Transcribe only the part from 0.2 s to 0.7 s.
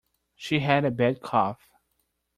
She